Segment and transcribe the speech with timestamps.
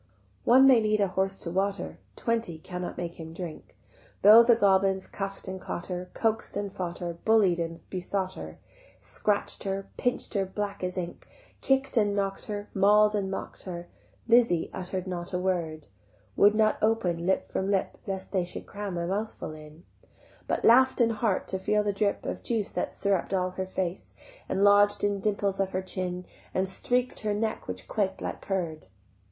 [0.45, 3.75] One may lead a horse to water, Twenty cannot make him drink.
[4.23, 8.57] Though the goblins cuff'd and caught her, Coax'd and fought her, Bullied and besought her,
[8.99, 11.27] Scratch'd her, pinch'd her black as ink,
[11.61, 13.89] Kick'd and knock'd her, Maul'd and mock'd her,
[14.27, 15.87] Lizzie utter'd not a word;
[16.35, 19.83] Would not open lip from lip Lest they should cram a mouthful in:
[20.47, 24.15] But laugh'd in heart to feel the drip Of juice that syrupp'd all her face,
[24.49, 26.25] And lodg'd in dimples of her chin,
[26.55, 28.87] And streak'd her neck which quaked like curd.